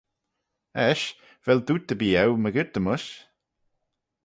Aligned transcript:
Eisht, 0.85 1.17
vel 1.43 1.59
dooyt 1.65 1.91
erbee 1.93 2.19
eu 2.23 2.31
mygeayrt-y-mysh? 2.43 3.09